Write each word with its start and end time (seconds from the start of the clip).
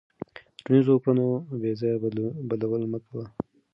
د 0.01 0.03
ټولنیزو 0.63 0.95
کړنو 1.03 1.27
بېځایه 1.61 1.97
بدلول 2.49 2.83
مه 2.91 2.99
کوه. 3.05 3.25